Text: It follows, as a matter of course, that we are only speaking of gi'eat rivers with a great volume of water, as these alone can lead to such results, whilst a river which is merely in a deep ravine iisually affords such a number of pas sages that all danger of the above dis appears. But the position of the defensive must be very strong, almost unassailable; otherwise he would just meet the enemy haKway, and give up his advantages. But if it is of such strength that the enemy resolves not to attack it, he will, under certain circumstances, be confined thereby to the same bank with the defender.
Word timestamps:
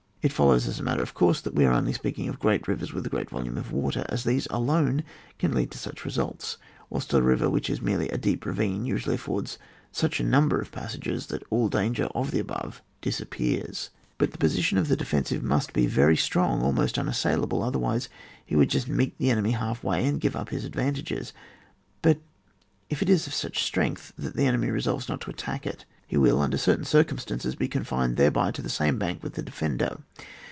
It 0.23 0.31
follows, 0.31 0.67
as 0.67 0.79
a 0.79 0.83
matter 0.83 1.01
of 1.01 1.15
course, 1.15 1.41
that 1.41 1.55
we 1.55 1.65
are 1.65 1.73
only 1.73 1.93
speaking 1.93 2.29
of 2.29 2.39
gi'eat 2.39 2.67
rivers 2.67 2.93
with 2.93 3.03
a 3.07 3.09
great 3.09 3.31
volume 3.31 3.57
of 3.57 3.71
water, 3.71 4.05
as 4.07 4.23
these 4.23 4.45
alone 4.51 5.03
can 5.39 5.51
lead 5.55 5.71
to 5.71 5.79
such 5.79 6.05
results, 6.05 6.57
whilst 6.91 7.11
a 7.13 7.23
river 7.23 7.49
which 7.49 7.71
is 7.71 7.81
merely 7.81 8.07
in 8.07 8.13
a 8.13 8.19
deep 8.19 8.45
ravine 8.45 8.83
iisually 8.85 9.15
affords 9.15 9.57
such 9.91 10.19
a 10.19 10.23
number 10.23 10.61
of 10.61 10.71
pas 10.71 10.91
sages 10.91 11.25
that 11.25 11.41
all 11.49 11.69
danger 11.69 12.03
of 12.13 12.29
the 12.29 12.37
above 12.37 12.83
dis 13.01 13.19
appears. 13.19 13.89
But 14.19 14.31
the 14.31 14.37
position 14.37 14.77
of 14.77 14.89
the 14.89 14.95
defensive 14.95 15.41
must 15.41 15.73
be 15.73 15.87
very 15.87 16.15
strong, 16.17 16.61
almost 16.61 16.99
unassailable; 16.99 17.63
otherwise 17.63 18.07
he 18.45 18.55
would 18.55 18.69
just 18.69 18.87
meet 18.87 19.17
the 19.17 19.31
enemy 19.31 19.53
haKway, 19.53 20.07
and 20.07 20.21
give 20.21 20.35
up 20.35 20.49
his 20.49 20.65
advantages. 20.65 21.33
But 22.03 22.19
if 22.91 23.01
it 23.01 23.09
is 23.09 23.25
of 23.25 23.33
such 23.33 23.63
strength 23.63 24.13
that 24.19 24.35
the 24.35 24.45
enemy 24.45 24.69
resolves 24.69 25.09
not 25.09 25.21
to 25.21 25.31
attack 25.31 25.65
it, 25.65 25.85
he 26.05 26.17
will, 26.17 26.41
under 26.41 26.57
certain 26.57 26.83
circumstances, 26.83 27.55
be 27.55 27.69
confined 27.69 28.17
thereby 28.17 28.51
to 28.51 28.61
the 28.61 28.67
same 28.67 28.97
bank 28.99 29.23
with 29.23 29.35
the 29.35 29.41
defender. 29.43 29.97